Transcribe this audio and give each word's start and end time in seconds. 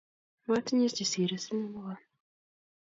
Matinye 0.47 0.87
che 0.95 1.05
sirei 1.11 1.39
siling 1.43 1.69
pokol 1.73 1.99